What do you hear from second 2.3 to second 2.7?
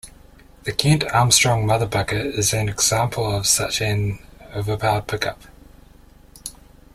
is an